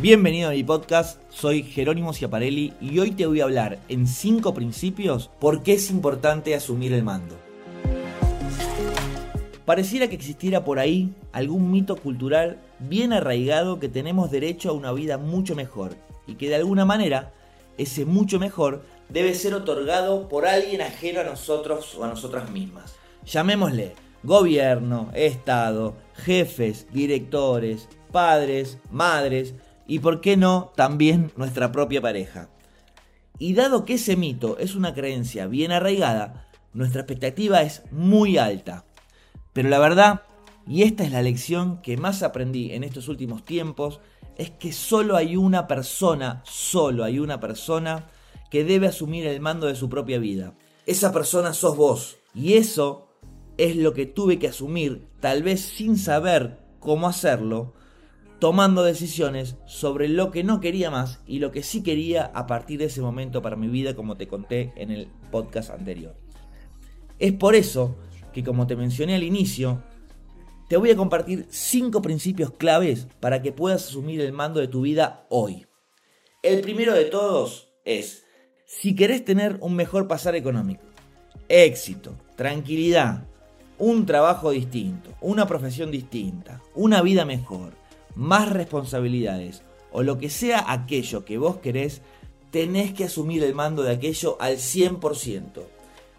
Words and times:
Bienvenido 0.00 0.48
a 0.48 0.52
mi 0.52 0.64
podcast, 0.64 1.20
soy 1.30 1.62
Jerónimo 1.62 2.12
Ciaparelli 2.12 2.72
y 2.80 2.98
hoy 2.98 3.12
te 3.12 3.26
voy 3.26 3.40
a 3.40 3.44
hablar 3.44 3.78
en 3.88 4.08
5 4.08 4.52
principios 4.52 5.30
por 5.38 5.62
qué 5.62 5.74
es 5.74 5.90
importante 5.90 6.54
asumir 6.56 6.92
el 6.92 7.04
mando. 7.04 7.36
Pareciera 9.64 10.08
que 10.08 10.16
existiera 10.16 10.64
por 10.64 10.80
ahí 10.80 11.14
algún 11.32 11.70
mito 11.70 11.94
cultural 11.94 12.58
bien 12.80 13.12
arraigado 13.12 13.78
que 13.78 13.88
tenemos 13.88 14.30
derecho 14.30 14.70
a 14.70 14.72
una 14.72 14.92
vida 14.92 15.18
mucho 15.18 15.54
mejor 15.54 15.94
y 16.26 16.34
que 16.34 16.48
de 16.48 16.56
alguna 16.56 16.84
manera 16.84 17.32
ese 17.78 18.04
mucho 18.04 18.40
mejor 18.40 18.82
debe 19.08 19.34
ser 19.34 19.54
otorgado 19.54 20.28
por 20.28 20.46
alguien 20.46 20.80
ajeno 20.80 21.20
a 21.20 21.24
nosotros 21.24 21.94
o 21.94 22.02
a 22.02 22.08
nosotras 22.08 22.50
mismas. 22.50 22.96
Llamémosle 23.24 23.94
gobierno, 24.22 25.10
Estado, 25.14 25.94
jefes, 26.14 26.86
directores, 26.92 27.88
padres, 28.10 28.78
madres 28.90 29.54
y, 29.86 29.98
por 29.98 30.20
qué 30.20 30.36
no, 30.36 30.72
también 30.76 31.32
nuestra 31.36 31.72
propia 31.72 32.00
pareja. 32.00 32.48
Y 33.38 33.54
dado 33.54 33.84
que 33.84 33.94
ese 33.94 34.16
mito 34.16 34.58
es 34.58 34.74
una 34.74 34.94
creencia 34.94 35.46
bien 35.46 35.72
arraigada, 35.72 36.48
nuestra 36.72 37.00
expectativa 37.02 37.62
es 37.62 37.82
muy 37.90 38.38
alta. 38.38 38.84
Pero 39.52 39.68
la 39.68 39.78
verdad, 39.78 40.22
y 40.66 40.82
esta 40.82 41.04
es 41.04 41.10
la 41.10 41.22
lección 41.22 41.82
que 41.82 41.96
más 41.96 42.22
aprendí 42.22 42.72
en 42.72 42.84
estos 42.84 43.08
últimos 43.08 43.44
tiempos, 43.44 44.00
es 44.36 44.50
que 44.50 44.72
solo 44.72 45.16
hay 45.16 45.36
una 45.36 45.66
persona, 45.66 46.42
solo 46.44 47.04
hay 47.04 47.18
una 47.18 47.40
persona 47.40 48.06
que 48.50 48.64
debe 48.64 48.86
asumir 48.86 49.26
el 49.26 49.40
mando 49.40 49.66
de 49.66 49.74
su 49.74 49.88
propia 49.88 50.18
vida. 50.18 50.54
Esa 50.86 51.12
persona 51.12 51.52
sos 51.52 51.76
vos. 51.76 52.18
Y 52.34 52.54
eso 52.54 53.08
es 53.62 53.76
lo 53.76 53.94
que 53.94 54.06
tuve 54.06 54.40
que 54.40 54.48
asumir, 54.48 55.06
tal 55.20 55.44
vez 55.44 55.60
sin 55.60 55.96
saber 55.96 56.58
cómo 56.80 57.06
hacerlo, 57.06 57.74
tomando 58.40 58.82
decisiones 58.82 59.54
sobre 59.66 60.08
lo 60.08 60.32
que 60.32 60.42
no 60.42 60.60
quería 60.60 60.90
más 60.90 61.20
y 61.28 61.38
lo 61.38 61.52
que 61.52 61.62
sí 61.62 61.84
quería 61.84 62.24
a 62.34 62.48
partir 62.48 62.80
de 62.80 62.86
ese 62.86 63.00
momento 63.00 63.40
para 63.40 63.54
mi 63.54 63.68
vida, 63.68 63.94
como 63.94 64.16
te 64.16 64.26
conté 64.26 64.72
en 64.74 64.90
el 64.90 65.06
podcast 65.30 65.70
anterior. 65.70 66.16
Es 67.20 67.32
por 67.34 67.54
eso 67.54 67.96
que, 68.32 68.42
como 68.42 68.66
te 68.66 68.74
mencioné 68.74 69.14
al 69.14 69.22
inicio, 69.22 69.80
te 70.68 70.76
voy 70.76 70.90
a 70.90 70.96
compartir 70.96 71.46
5 71.48 72.02
principios 72.02 72.50
claves 72.50 73.06
para 73.20 73.42
que 73.42 73.52
puedas 73.52 73.86
asumir 73.86 74.20
el 74.20 74.32
mando 74.32 74.58
de 74.58 74.66
tu 74.66 74.80
vida 74.80 75.24
hoy. 75.30 75.66
El 76.42 76.62
primero 76.62 76.94
de 76.94 77.04
todos 77.04 77.68
es, 77.84 78.24
si 78.66 78.96
querés 78.96 79.24
tener 79.24 79.58
un 79.60 79.76
mejor 79.76 80.08
pasar 80.08 80.34
económico, 80.34 80.82
éxito, 81.48 82.16
tranquilidad, 82.34 83.28
un 83.82 84.06
trabajo 84.06 84.52
distinto, 84.52 85.10
una 85.20 85.48
profesión 85.48 85.90
distinta, 85.90 86.62
una 86.76 87.02
vida 87.02 87.24
mejor, 87.24 87.72
más 88.14 88.48
responsabilidades 88.48 89.64
o 89.90 90.04
lo 90.04 90.18
que 90.18 90.30
sea 90.30 90.72
aquello 90.72 91.24
que 91.24 91.36
vos 91.36 91.56
querés, 91.56 92.00
tenés 92.52 92.94
que 92.94 93.02
asumir 93.02 93.42
el 93.42 93.56
mando 93.56 93.82
de 93.82 93.90
aquello 93.90 94.36
al 94.38 94.58
100%. 94.58 95.64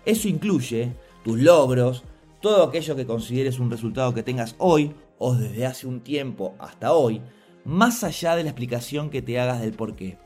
Eso 0.03 0.28
incluye 0.28 0.91
tus 1.23 1.39
logros, 1.39 2.03
todo 2.41 2.66
aquello 2.66 2.97
que 2.97 3.06
consideres 3.06 3.59
un 3.59 3.72
resultado 3.72 4.14
que 4.14 4.23
tengas 4.23 4.56
hoy 4.58 4.91
o 5.17 5.34
desde 5.34 5.66
hace 5.66 5.88
un 5.88 6.02
tiempo 6.02 6.56
hasta 6.59 6.91
hoy, 6.91 7.22
más 7.64 8.03
allá 8.03 8.36
de 8.36 8.44
la 8.44 8.50
explicación 8.50 9.09
que 9.09 9.22
te 9.22 9.39
hagas 9.39 9.61
del 9.61 9.72
por 9.72 9.95
qué. 9.95 10.17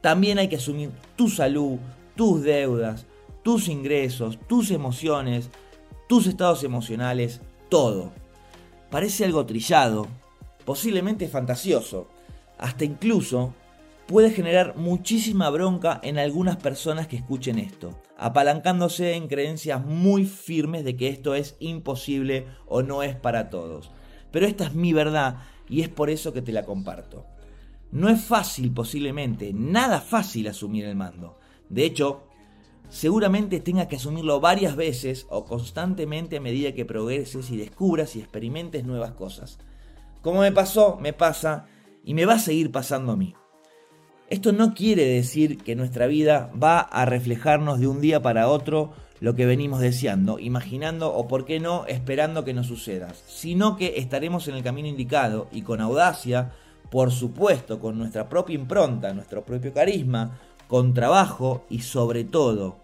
También 0.00 0.38
hay 0.38 0.48
que 0.48 0.56
asumir 0.56 0.88
tu 1.16 1.28
salud, 1.28 1.76
tus 2.16 2.42
deudas, 2.42 3.04
tus 3.42 3.68
ingresos, 3.68 4.38
tus 4.48 4.70
emociones, 4.70 5.50
tus 6.08 6.26
estados 6.26 6.64
emocionales, 6.64 7.40
todo. 7.68 8.12
Parece 8.90 9.24
algo 9.24 9.46
trillado, 9.46 10.08
posiblemente 10.64 11.28
fantasioso, 11.28 12.08
hasta 12.58 12.84
incluso 12.84 13.54
puede 14.06 14.30
generar 14.30 14.74
muchísima 14.76 15.50
bronca 15.50 16.00
en 16.02 16.18
algunas 16.18 16.56
personas 16.56 17.06
que 17.06 17.16
escuchen 17.16 17.58
esto, 17.58 18.00
apalancándose 18.16 19.12
en 19.12 19.28
creencias 19.28 19.84
muy 19.84 20.24
firmes 20.24 20.82
de 20.82 20.96
que 20.96 21.08
esto 21.08 21.34
es 21.34 21.56
imposible 21.60 22.46
o 22.66 22.82
no 22.82 23.02
es 23.02 23.14
para 23.14 23.50
todos. 23.50 23.90
Pero 24.30 24.46
esta 24.46 24.64
es 24.64 24.74
mi 24.74 24.94
verdad 24.94 25.42
y 25.68 25.82
es 25.82 25.90
por 25.90 26.08
eso 26.08 26.32
que 26.32 26.40
te 26.40 26.52
la 26.52 26.64
comparto. 26.64 27.26
No 27.92 28.08
es 28.08 28.22
fácil 28.22 28.72
posiblemente, 28.72 29.52
nada 29.52 30.00
fácil 30.00 30.48
asumir 30.48 30.86
el 30.86 30.96
mando. 30.96 31.38
De 31.68 31.84
hecho, 31.84 32.27
seguramente 32.88 33.60
tengas 33.60 33.86
que 33.86 33.96
asumirlo 33.96 34.40
varias 34.40 34.76
veces 34.76 35.26
o 35.30 35.44
constantemente 35.44 36.38
a 36.38 36.40
medida 36.40 36.72
que 36.72 36.84
progreses 36.84 37.50
y 37.50 37.56
descubras 37.56 38.16
y 38.16 38.20
experimentes 38.20 38.84
nuevas 38.84 39.12
cosas. 39.12 39.58
Como 40.22 40.40
me 40.40 40.52
pasó, 40.52 40.98
me 41.00 41.12
pasa 41.12 41.66
y 42.04 42.14
me 42.14 42.26
va 42.26 42.34
a 42.34 42.38
seguir 42.38 42.72
pasando 42.72 43.12
a 43.12 43.16
mí. 43.16 43.34
Esto 44.28 44.52
no 44.52 44.74
quiere 44.74 45.04
decir 45.04 45.58
que 45.58 45.74
nuestra 45.74 46.06
vida 46.06 46.50
va 46.60 46.80
a 46.80 47.06
reflejarnos 47.06 47.80
de 47.80 47.86
un 47.86 48.00
día 48.00 48.20
para 48.20 48.48
otro 48.48 48.92
lo 49.20 49.34
que 49.34 49.46
venimos 49.46 49.80
deseando, 49.80 50.38
imaginando 50.38 51.12
o 51.12 51.26
por 51.26 51.44
qué 51.44 51.60
no 51.60 51.86
esperando 51.86 52.44
que 52.44 52.54
nos 52.54 52.66
suceda, 52.66 53.14
sino 53.26 53.76
que 53.76 53.94
estaremos 53.96 54.46
en 54.48 54.54
el 54.54 54.62
camino 54.62 54.86
indicado 54.86 55.48
y 55.50 55.62
con 55.62 55.80
audacia, 55.80 56.52
por 56.90 57.10
supuesto, 57.10 57.80
con 57.80 57.98
nuestra 57.98 58.28
propia 58.28 58.54
impronta, 58.54 59.12
nuestro 59.14 59.44
propio 59.44 59.72
carisma, 59.72 60.38
con 60.68 60.94
trabajo 60.94 61.64
y 61.68 61.80
sobre 61.80 62.24
todo 62.24 62.76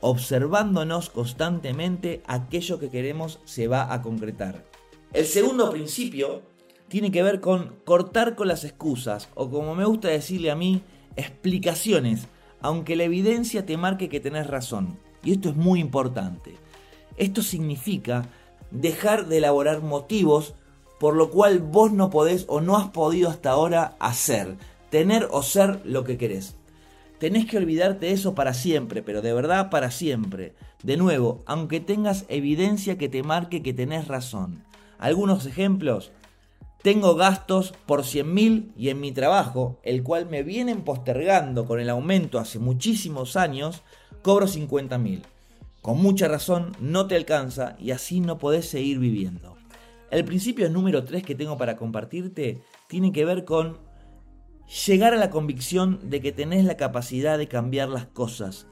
observándonos 0.00 1.10
constantemente 1.10 2.22
aquello 2.26 2.78
que 2.78 2.90
queremos 2.90 3.38
se 3.44 3.68
va 3.68 3.92
a 3.92 4.02
concretar. 4.02 4.64
El 5.12 5.26
segundo 5.26 5.70
principio 5.70 6.42
tiene 6.88 7.10
que 7.10 7.22
ver 7.22 7.40
con 7.40 7.76
cortar 7.84 8.34
con 8.34 8.48
las 8.48 8.64
excusas 8.64 9.28
o 9.34 9.48
como 9.48 9.74
me 9.74 9.84
gusta 9.84 10.08
decirle 10.08 10.50
a 10.50 10.56
mí, 10.56 10.82
explicaciones, 11.16 12.26
aunque 12.60 12.96
la 12.96 13.04
evidencia 13.04 13.64
te 13.64 13.76
marque 13.76 14.08
que 14.08 14.20
tenés 14.20 14.48
razón. 14.48 14.98
Y 15.22 15.32
esto 15.32 15.50
es 15.50 15.56
muy 15.56 15.80
importante. 15.80 16.56
Esto 17.16 17.42
significa 17.42 18.28
dejar 18.70 19.26
de 19.28 19.38
elaborar 19.38 19.82
motivos 19.82 20.54
por 20.98 21.14
lo 21.14 21.30
cual 21.30 21.60
vos 21.60 21.92
no 21.92 22.10
podés 22.10 22.44
o 22.48 22.60
no 22.60 22.76
has 22.76 22.88
podido 22.90 23.28
hasta 23.28 23.50
ahora 23.50 23.96
hacer, 23.98 24.56
tener 24.90 25.28
o 25.30 25.42
ser 25.42 25.80
lo 25.84 26.04
que 26.04 26.16
querés. 26.16 26.56
Tenés 27.22 27.46
que 27.46 27.56
olvidarte 27.56 28.06
de 28.06 28.12
eso 28.14 28.34
para 28.34 28.52
siempre, 28.52 29.00
pero 29.00 29.22
de 29.22 29.32
verdad 29.32 29.70
para 29.70 29.92
siempre. 29.92 30.56
De 30.82 30.96
nuevo, 30.96 31.44
aunque 31.46 31.78
tengas 31.78 32.24
evidencia 32.28 32.98
que 32.98 33.08
te 33.08 33.22
marque 33.22 33.62
que 33.62 33.72
tenés 33.72 34.08
razón. 34.08 34.64
Algunos 34.98 35.46
ejemplos. 35.46 36.10
Tengo 36.82 37.14
gastos 37.14 37.74
por 37.86 38.00
100.000 38.00 38.72
y 38.76 38.88
en 38.88 39.00
mi 39.00 39.12
trabajo, 39.12 39.78
el 39.84 40.02
cual 40.02 40.28
me 40.28 40.42
vienen 40.42 40.82
postergando 40.82 41.64
con 41.64 41.78
el 41.78 41.90
aumento 41.90 42.40
hace 42.40 42.58
muchísimos 42.58 43.36
años, 43.36 43.84
cobro 44.22 44.48
50.000. 44.48 45.22
Con 45.80 46.02
mucha 46.02 46.26
razón 46.26 46.72
no 46.80 47.06
te 47.06 47.14
alcanza 47.14 47.76
y 47.78 47.92
así 47.92 48.18
no 48.18 48.38
podés 48.38 48.68
seguir 48.68 48.98
viviendo. 48.98 49.56
El 50.10 50.24
principio 50.24 50.68
número 50.70 51.04
3 51.04 51.22
que 51.22 51.36
tengo 51.36 51.56
para 51.56 51.76
compartirte 51.76 52.62
tiene 52.88 53.12
que 53.12 53.24
ver 53.24 53.44
con 53.44 53.91
llegar 54.86 55.14
a 55.14 55.18
la 55.18 55.30
convicción 55.30 56.00
de 56.10 56.20
que 56.20 56.32
tenés 56.32 56.64
la 56.64 56.76
capacidad 56.76 57.38
de 57.38 57.48
cambiar 57.48 57.88
las 57.88 58.06
cosas, 58.06 58.66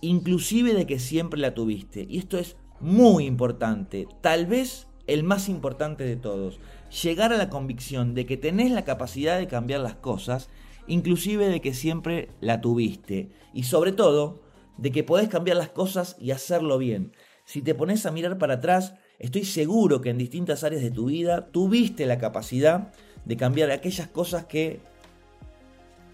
inclusive 0.00 0.74
de 0.74 0.86
que 0.86 0.98
siempre 0.98 1.40
la 1.40 1.54
tuviste. 1.54 2.06
Y 2.08 2.18
esto 2.18 2.38
es 2.38 2.56
muy 2.80 3.26
importante, 3.26 4.08
tal 4.20 4.46
vez 4.46 4.88
el 5.06 5.24
más 5.24 5.48
importante 5.48 6.04
de 6.04 6.16
todos. 6.16 6.58
Llegar 7.02 7.32
a 7.32 7.36
la 7.36 7.48
convicción 7.48 8.14
de 8.14 8.26
que 8.26 8.36
tenés 8.36 8.70
la 8.70 8.84
capacidad 8.84 9.38
de 9.38 9.46
cambiar 9.46 9.80
las 9.80 9.94
cosas, 9.94 10.48
inclusive 10.86 11.48
de 11.48 11.60
que 11.60 11.74
siempre 11.74 12.30
la 12.40 12.60
tuviste. 12.60 13.30
Y 13.52 13.64
sobre 13.64 13.92
todo, 13.92 14.42
de 14.78 14.90
que 14.90 15.04
podés 15.04 15.28
cambiar 15.28 15.56
las 15.56 15.70
cosas 15.70 16.16
y 16.20 16.30
hacerlo 16.30 16.78
bien. 16.78 17.12
Si 17.44 17.62
te 17.62 17.74
pones 17.74 18.06
a 18.06 18.12
mirar 18.12 18.38
para 18.38 18.54
atrás, 18.54 18.94
estoy 19.18 19.44
seguro 19.44 20.00
que 20.00 20.10
en 20.10 20.18
distintas 20.18 20.64
áreas 20.64 20.82
de 20.82 20.90
tu 20.90 21.06
vida 21.06 21.48
tuviste 21.50 22.06
la 22.06 22.18
capacidad 22.18 22.92
de 23.24 23.36
cambiar 23.36 23.70
aquellas 23.70 24.08
cosas 24.08 24.46
que 24.46 24.80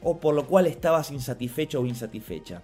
o 0.02 0.18
por 0.18 0.34
lo 0.34 0.46
cual 0.46 0.66
estabas 0.66 1.10
insatisfecho 1.10 1.80
o 1.80 1.86
insatisfecha. 1.86 2.62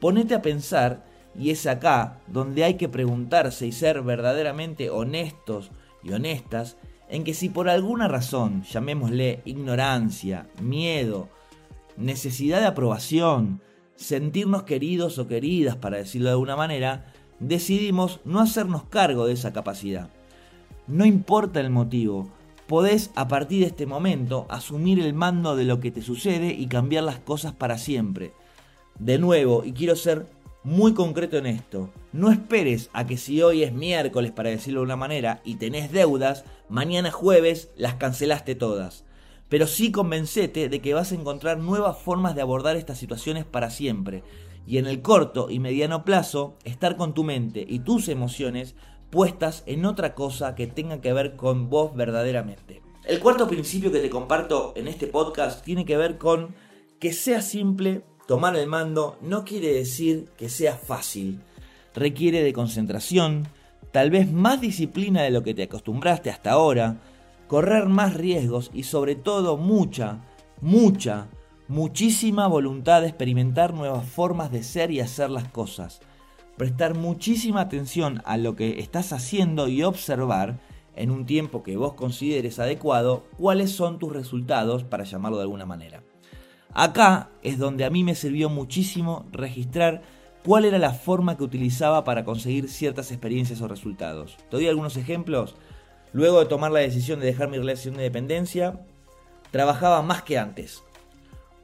Ponete 0.00 0.34
a 0.34 0.42
pensar, 0.42 1.04
y 1.38 1.50
es 1.50 1.66
acá 1.66 2.18
donde 2.26 2.64
hay 2.64 2.74
que 2.74 2.88
preguntarse 2.88 3.66
y 3.66 3.72
ser 3.72 4.02
verdaderamente 4.02 4.90
honestos 4.90 5.70
y 6.02 6.12
honestas, 6.12 6.76
en 7.08 7.24
que 7.24 7.34
si 7.34 7.48
por 7.48 7.68
alguna 7.68 8.08
razón, 8.08 8.62
llamémosle 8.62 9.42
ignorancia, 9.44 10.48
miedo, 10.60 11.28
necesidad 11.96 12.60
de 12.60 12.66
aprobación, 12.66 13.60
sentirnos 13.94 14.64
queridos 14.64 15.18
o 15.18 15.26
queridas, 15.26 15.76
para 15.76 15.98
decirlo 15.98 16.28
de 16.28 16.32
alguna 16.32 16.56
manera, 16.56 17.12
decidimos 17.40 18.20
no 18.24 18.40
hacernos 18.40 18.84
cargo 18.84 19.26
de 19.26 19.34
esa 19.34 19.52
capacidad. 19.52 20.10
No 20.86 21.04
importa 21.04 21.60
el 21.60 21.70
motivo, 21.70 22.30
podés 22.66 23.10
a 23.14 23.28
partir 23.28 23.60
de 23.60 23.66
este 23.66 23.86
momento 23.86 24.46
asumir 24.48 25.00
el 25.00 25.14
mando 25.14 25.56
de 25.56 25.64
lo 25.64 25.80
que 25.80 25.90
te 25.90 26.02
sucede 26.02 26.52
y 26.52 26.66
cambiar 26.66 27.04
las 27.04 27.18
cosas 27.18 27.52
para 27.52 27.78
siempre. 27.78 28.32
De 28.98 29.18
nuevo, 29.18 29.64
y 29.64 29.72
quiero 29.72 29.96
ser 29.96 30.26
muy 30.64 30.94
concreto 30.94 31.36
en 31.36 31.46
esto, 31.46 31.90
no 32.12 32.32
esperes 32.32 32.90
a 32.92 33.06
que 33.06 33.16
si 33.16 33.40
hoy 33.40 33.62
es 33.62 33.72
miércoles, 33.72 34.32
para 34.32 34.50
decirlo 34.50 34.80
de 34.80 34.86
una 34.86 34.96
manera, 34.96 35.40
y 35.44 35.56
tenés 35.56 35.92
deudas, 35.92 36.44
mañana 36.68 37.12
jueves 37.12 37.70
las 37.76 37.94
cancelaste 37.94 38.54
todas. 38.54 39.04
pero 39.48 39.66
sí 39.66 39.92
convencete 39.92 40.68
de 40.68 40.80
que 40.80 40.94
vas 40.94 41.12
a 41.12 41.14
encontrar 41.14 41.58
nuevas 41.58 41.98
formas 41.98 42.34
de 42.34 42.42
abordar 42.42 42.76
estas 42.76 42.98
situaciones 42.98 43.44
para 43.44 43.70
siempre. 43.70 44.22
Y 44.66 44.78
en 44.78 44.86
el 44.86 45.02
corto 45.02 45.48
y 45.50 45.60
mediano 45.60 46.04
plazo, 46.04 46.56
estar 46.64 46.96
con 46.96 47.14
tu 47.14 47.22
mente 47.22 47.64
y 47.68 47.78
tus 47.80 48.08
emociones 48.08 48.74
puestas 49.10 49.62
en 49.66 49.84
otra 49.84 50.14
cosa 50.14 50.54
que 50.54 50.66
tenga 50.66 51.00
que 51.00 51.12
ver 51.12 51.36
con 51.36 51.70
vos 51.70 51.94
verdaderamente. 51.94 52.82
El 53.04 53.20
cuarto 53.20 53.46
principio 53.46 53.92
que 53.92 54.00
te 54.00 54.10
comparto 54.10 54.72
en 54.76 54.88
este 54.88 55.06
podcast 55.06 55.64
tiene 55.64 55.84
que 55.84 55.96
ver 55.96 56.18
con 56.18 56.54
que 56.98 57.12
sea 57.12 57.40
simple 57.40 58.02
tomar 58.26 58.56
el 58.56 58.66
mando 58.66 59.16
no 59.20 59.44
quiere 59.44 59.72
decir 59.72 60.28
que 60.36 60.48
sea 60.48 60.76
fácil. 60.76 61.40
Requiere 61.94 62.42
de 62.42 62.52
concentración, 62.52 63.48
tal 63.92 64.10
vez 64.10 64.30
más 64.30 64.60
disciplina 64.60 65.22
de 65.22 65.30
lo 65.30 65.42
que 65.42 65.54
te 65.54 65.62
acostumbraste 65.62 66.30
hasta 66.30 66.50
ahora, 66.50 67.00
correr 67.46 67.86
más 67.86 68.14
riesgos 68.14 68.70
y 68.74 68.82
sobre 68.82 69.14
todo 69.14 69.56
mucha, 69.56 70.24
mucha, 70.60 71.28
muchísima 71.68 72.48
voluntad 72.48 73.02
de 73.02 73.08
experimentar 73.08 73.72
nuevas 73.72 74.06
formas 74.06 74.50
de 74.50 74.62
ser 74.62 74.90
y 74.90 75.00
hacer 75.00 75.30
las 75.30 75.48
cosas. 75.48 76.00
Prestar 76.56 76.94
muchísima 76.94 77.60
atención 77.60 78.22
a 78.24 78.38
lo 78.38 78.56
que 78.56 78.80
estás 78.80 79.12
haciendo 79.12 79.68
y 79.68 79.82
observar 79.82 80.58
en 80.94 81.10
un 81.10 81.26
tiempo 81.26 81.62
que 81.62 81.76
vos 81.76 81.92
consideres 81.92 82.58
adecuado 82.58 83.24
cuáles 83.36 83.70
son 83.72 83.98
tus 83.98 84.12
resultados, 84.12 84.82
para 84.82 85.04
llamarlo 85.04 85.36
de 85.36 85.42
alguna 85.42 85.66
manera. 85.66 86.02
Acá 86.72 87.30
es 87.42 87.58
donde 87.58 87.84
a 87.84 87.90
mí 87.90 88.04
me 88.04 88.14
sirvió 88.14 88.48
muchísimo 88.48 89.26
registrar 89.32 90.02
cuál 90.44 90.64
era 90.64 90.78
la 90.78 90.92
forma 90.92 91.36
que 91.36 91.44
utilizaba 91.44 92.04
para 92.04 92.24
conseguir 92.24 92.68
ciertas 92.68 93.10
experiencias 93.10 93.60
o 93.60 93.68
resultados. 93.68 94.36
Te 94.50 94.56
doy 94.56 94.68
algunos 94.68 94.96
ejemplos. 94.96 95.56
Luego 96.12 96.38
de 96.38 96.46
tomar 96.46 96.70
la 96.70 96.80
decisión 96.80 97.20
de 97.20 97.26
dejar 97.26 97.48
mi 97.48 97.58
relación 97.58 97.94
de 97.94 98.02
dependencia, 98.02 98.80
trabajaba 99.50 100.02
más 100.02 100.22
que 100.22 100.38
antes. 100.38 100.82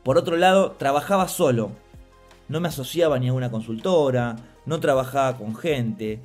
Por 0.02 0.18
otro 0.18 0.36
lado, 0.36 0.72
trabajaba 0.72 1.28
solo. 1.28 1.70
No 2.52 2.60
me 2.60 2.68
asociaba 2.68 3.18
ni 3.18 3.28
a 3.28 3.32
una 3.32 3.50
consultora, 3.50 4.36
no 4.66 4.78
trabajaba 4.78 5.38
con 5.38 5.56
gente. 5.56 6.20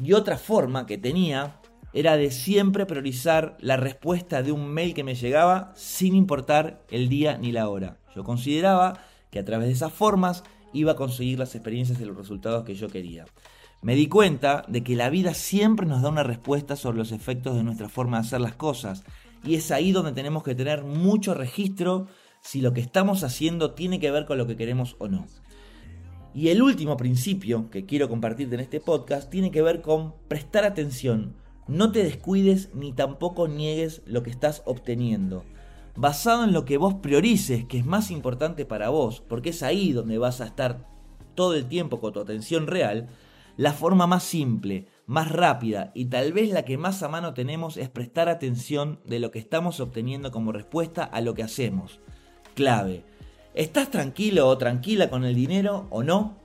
Y 0.00 0.12
otra 0.12 0.38
forma 0.38 0.86
que 0.86 0.96
tenía 0.96 1.56
era 1.92 2.16
de 2.16 2.30
siempre 2.30 2.86
priorizar 2.86 3.56
la 3.58 3.76
respuesta 3.76 4.44
de 4.44 4.52
un 4.52 4.68
mail 4.68 4.94
que 4.94 5.02
me 5.02 5.16
llegaba 5.16 5.72
sin 5.74 6.14
importar 6.14 6.84
el 6.88 7.08
día 7.08 7.36
ni 7.36 7.50
la 7.50 7.68
hora. 7.68 7.96
Yo 8.14 8.22
consideraba 8.22 9.00
que 9.32 9.40
a 9.40 9.44
través 9.44 9.66
de 9.66 9.72
esas 9.72 9.92
formas 9.92 10.44
iba 10.72 10.92
a 10.92 10.96
conseguir 10.96 11.40
las 11.40 11.56
experiencias 11.56 12.00
y 12.00 12.04
los 12.04 12.16
resultados 12.16 12.62
que 12.62 12.76
yo 12.76 12.88
quería. 12.88 13.24
Me 13.82 13.96
di 13.96 14.06
cuenta 14.06 14.62
de 14.68 14.84
que 14.84 14.94
la 14.94 15.10
vida 15.10 15.34
siempre 15.34 15.84
nos 15.84 16.00
da 16.00 16.10
una 16.10 16.22
respuesta 16.22 16.76
sobre 16.76 16.98
los 16.98 17.10
efectos 17.10 17.56
de 17.56 17.64
nuestra 17.64 17.88
forma 17.88 18.20
de 18.20 18.26
hacer 18.28 18.40
las 18.40 18.54
cosas 18.54 19.02
y 19.44 19.56
es 19.56 19.72
ahí 19.72 19.90
donde 19.90 20.12
tenemos 20.12 20.44
que 20.44 20.54
tener 20.54 20.84
mucho 20.84 21.34
registro 21.34 22.06
si 22.40 22.60
lo 22.60 22.72
que 22.72 22.82
estamos 22.82 23.24
haciendo 23.24 23.72
tiene 23.72 23.98
que 23.98 24.12
ver 24.12 24.26
con 24.26 24.38
lo 24.38 24.46
que 24.46 24.56
queremos 24.56 24.94
o 25.00 25.08
no. 25.08 25.26
Y 26.36 26.50
el 26.50 26.60
último 26.60 26.98
principio 26.98 27.70
que 27.70 27.86
quiero 27.86 28.10
compartirte 28.10 28.56
en 28.56 28.60
este 28.60 28.78
podcast 28.78 29.30
tiene 29.30 29.50
que 29.50 29.62
ver 29.62 29.80
con 29.80 30.12
prestar 30.28 30.66
atención. 30.66 31.34
No 31.66 31.92
te 31.92 32.04
descuides 32.04 32.68
ni 32.74 32.92
tampoco 32.92 33.48
niegues 33.48 34.02
lo 34.04 34.22
que 34.22 34.28
estás 34.28 34.62
obteniendo. 34.66 35.44
Basado 35.96 36.44
en 36.44 36.52
lo 36.52 36.66
que 36.66 36.76
vos 36.76 36.96
priorices, 36.96 37.64
que 37.64 37.78
es 37.78 37.86
más 37.86 38.10
importante 38.10 38.66
para 38.66 38.90
vos, 38.90 39.22
porque 39.26 39.48
es 39.48 39.62
ahí 39.62 39.94
donde 39.94 40.18
vas 40.18 40.42
a 40.42 40.44
estar 40.44 40.86
todo 41.34 41.54
el 41.54 41.68
tiempo 41.68 42.00
con 42.00 42.12
tu 42.12 42.20
atención 42.20 42.66
real, 42.66 43.08
la 43.56 43.72
forma 43.72 44.06
más 44.06 44.22
simple, 44.22 44.88
más 45.06 45.32
rápida 45.32 45.90
y 45.94 46.04
tal 46.04 46.34
vez 46.34 46.50
la 46.50 46.66
que 46.66 46.76
más 46.76 47.02
a 47.02 47.08
mano 47.08 47.32
tenemos 47.32 47.78
es 47.78 47.88
prestar 47.88 48.28
atención 48.28 49.00
de 49.06 49.20
lo 49.20 49.30
que 49.30 49.38
estamos 49.38 49.80
obteniendo 49.80 50.30
como 50.32 50.52
respuesta 50.52 51.02
a 51.02 51.22
lo 51.22 51.32
que 51.32 51.44
hacemos. 51.44 51.98
Clave. 52.54 53.15
¿Estás 53.56 53.90
tranquilo 53.90 54.48
o 54.48 54.58
tranquila 54.58 55.08
con 55.08 55.24
el 55.24 55.34
dinero 55.34 55.86
o 55.88 56.02
no? 56.02 56.36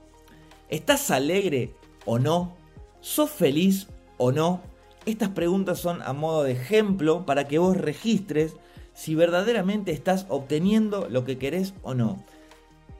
¿Estás 0.70 1.10
alegre 1.10 1.74
o 2.06 2.18
no? 2.18 2.56
¿Sos 3.02 3.30
feliz 3.30 3.88
o 4.16 4.32
no? 4.32 4.62
Estas 5.04 5.28
preguntas 5.28 5.78
son 5.78 6.00
a 6.00 6.14
modo 6.14 6.42
de 6.44 6.52
ejemplo 6.52 7.26
para 7.26 7.46
que 7.46 7.58
vos 7.58 7.76
registres 7.76 8.56
si 8.94 9.14
verdaderamente 9.14 9.92
estás 9.92 10.24
obteniendo 10.30 11.06
lo 11.10 11.26
que 11.26 11.36
querés 11.36 11.74
o 11.82 11.92
no. 11.92 12.24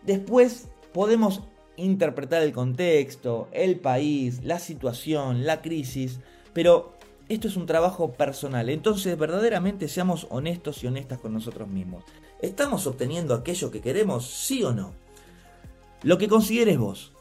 Después 0.03 0.69
podemos 0.93 1.41
interpretar 1.79 2.43
el 2.43 2.53
contexto, 2.53 3.49
el 3.51 3.81
país, 3.81 4.45
la 4.45 4.59
situación, 4.59 5.47
la 5.47 5.63
crisis, 5.63 6.21
pero 6.53 6.92
esto 7.29 7.49
es 7.49 7.57
un 7.57 7.67
trabajo 7.67 8.13
personal, 8.13 8.69
entonces 8.69 9.17
verdaderamente 9.19 9.89
seamos 9.89 10.27
honestos 10.31 10.83
y 10.83 10.87
honestas 10.87 11.19
con 11.19 11.33
nosotros 11.33 11.69
mismos. 11.69 12.05
¿Estamos 12.41 12.87
obteniendo 12.87 13.35
aquello 13.35 13.71
que 13.71 13.81
queremos, 13.81 14.27
sí 14.27 14.65
o 14.65 14.73
no? 14.73 14.93
Lo 16.03 16.19
que 16.19 16.29
consideres 16.29 16.79
vos. 16.79 17.13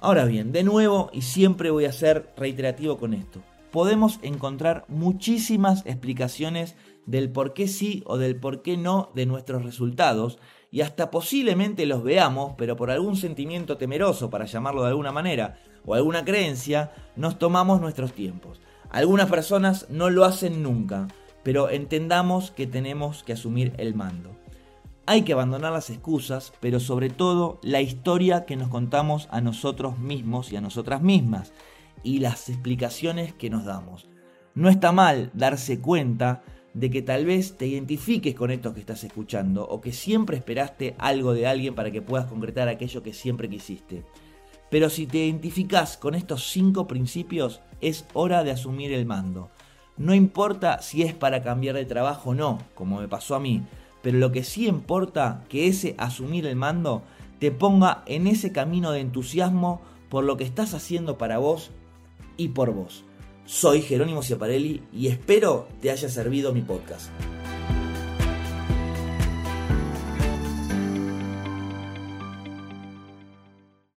Ahora 0.00 0.24
bien, 0.24 0.52
de 0.52 0.64
nuevo, 0.64 1.10
y 1.12 1.22
siempre 1.22 1.70
voy 1.70 1.84
a 1.84 1.92
ser 1.92 2.32
reiterativo 2.36 2.98
con 2.98 3.14
esto, 3.14 3.40
podemos 3.70 4.18
encontrar 4.22 4.84
muchísimas 4.88 5.84
explicaciones 5.86 6.76
del 7.06 7.30
por 7.30 7.54
qué 7.54 7.68
sí 7.68 8.02
o 8.06 8.18
del 8.18 8.36
por 8.36 8.62
qué 8.62 8.76
no 8.76 9.10
de 9.14 9.26
nuestros 9.26 9.64
resultados 9.64 10.38
y 10.70 10.80
hasta 10.80 11.10
posiblemente 11.10 11.86
los 11.86 12.02
veamos, 12.02 12.54
pero 12.58 12.76
por 12.76 12.90
algún 12.90 13.16
sentimiento 13.16 13.76
temeroso, 13.76 14.28
para 14.30 14.44
llamarlo 14.44 14.82
de 14.82 14.88
alguna 14.88 15.12
manera, 15.12 15.58
o 15.86 15.94
alguna 15.94 16.24
creencia, 16.24 16.92
nos 17.14 17.38
tomamos 17.38 17.80
nuestros 17.80 18.12
tiempos. 18.12 18.60
Algunas 18.94 19.28
personas 19.28 19.88
no 19.90 20.08
lo 20.08 20.24
hacen 20.24 20.62
nunca, 20.62 21.08
pero 21.42 21.68
entendamos 21.68 22.52
que 22.52 22.68
tenemos 22.68 23.24
que 23.24 23.32
asumir 23.32 23.72
el 23.76 23.92
mando. 23.96 24.30
Hay 25.04 25.22
que 25.22 25.32
abandonar 25.32 25.72
las 25.72 25.90
excusas, 25.90 26.52
pero 26.60 26.78
sobre 26.78 27.10
todo 27.10 27.58
la 27.64 27.80
historia 27.80 28.44
que 28.44 28.54
nos 28.54 28.68
contamos 28.68 29.26
a 29.32 29.40
nosotros 29.40 29.98
mismos 29.98 30.52
y 30.52 30.56
a 30.58 30.60
nosotras 30.60 31.02
mismas, 31.02 31.52
y 32.04 32.20
las 32.20 32.48
explicaciones 32.48 33.34
que 33.34 33.50
nos 33.50 33.64
damos. 33.64 34.08
No 34.54 34.68
está 34.68 34.92
mal 34.92 35.32
darse 35.34 35.80
cuenta 35.80 36.44
de 36.72 36.88
que 36.88 37.02
tal 37.02 37.26
vez 37.26 37.58
te 37.58 37.66
identifiques 37.66 38.36
con 38.36 38.52
esto 38.52 38.74
que 38.74 38.80
estás 38.80 39.02
escuchando 39.02 39.66
o 39.66 39.80
que 39.80 39.90
siempre 39.90 40.36
esperaste 40.36 40.94
algo 40.98 41.34
de 41.34 41.48
alguien 41.48 41.74
para 41.74 41.90
que 41.90 42.00
puedas 42.00 42.26
concretar 42.26 42.68
aquello 42.68 43.02
que 43.02 43.12
siempre 43.12 43.48
quisiste. 43.48 44.04
Pero 44.70 44.90
si 44.90 45.06
te 45.06 45.18
identificas 45.18 45.96
con 45.96 46.14
estos 46.14 46.50
cinco 46.50 46.86
principios, 46.86 47.60
es 47.80 48.06
hora 48.12 48.44
de 48.44 48.50
asumir 48.50 48.92
el 48.92 49.06
mando. 49.06 49.50
No 49.96 50.14
importa 50.14 50.82
si 50.82 51.02
es 51.02 51.14
para 51.14 51.42
cambiar 51.42 51.76
de 51.76 51.84
trabajo 51.84 52.30
o 52.30 52.34
no, 52.34 52.58
como 52.74 53.00
me 53.00 53.08
pasó 53.08 53.36
a 53.36 53.40
mí, 53.40 53.62
pero 54.02 54.18
lo 54.18 54.32
que 54.32 54.42
sí 54.42 54.66
importa 54.66 55.44
que 55.48 55.68
ese 55.68 55.94
asumir 55.98 56.46
el 56.46 56.56
mando 56.56 57.02
te 57.38 57.50
ponga 57.50 58.02
en 58.06 58.26
ese 58.26 58.52
camino 58.52 58.90
de 58.90 59.00
entusiasmo 59.00 59.80
por 60.08 60.24
lo 60.24 60.36
que 60.36 60.44
estás 60.44 60.74
haciendo 60.74 61.18
para 61.18 61.38
vos 61.38 61.70
y 62.36 62.48
por 62.48 62.72
vos. 62.72 63.04
Soy 63.44 63.82
Jerónimo 63.82 64.22
Ciaparelli 64.22 64.82
y 64.92 65.08
espero 65.08 65.68
te 65.80 65.90
haya 65.90 66.08
servido 66.08 66.52
mi 66.52 66.62
podcast. 66.62 67.10